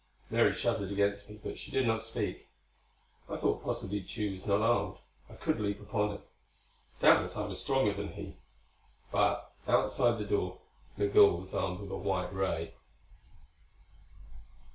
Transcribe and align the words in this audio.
Mary 0.31 0.55
shuddered 0.55 0.91
against 0.91 1.29
me, 1.29 1.39
but 1.43 1.59
she 1.59 1.69
did 1.69 1.85
not 1.85 2.01
speak. 2.01 2.49
I 3.29 3.37
thought 3.37 3.63
possibly 3.63 4.01
Tugh 4.01 4.31
was 4.31 4.47
not 4.47 4.59
armed; 4.61 4.97
I 5.29 5.35
could 5.35 5.59
leap 5.59 5.79
upon 5.79 6.13
him. 6.15 6.23
Doubtless 6.99 7.37
I 7.37 7.45
was 7.45 7.59
stronger 7.61 7.93
than 7.93 8.13
he. 8.13 8.37
But 9.11 9.53
outside 9.67 10.17
the 10.17 10.25
door 10.25 10.57
Migul 10.97 11.37
was 11.41 11.53
armed 11.53 11.81
with 11.81 11.91
a 11.91 11.97
white 11.99 12.33
ray. 12.33 12.73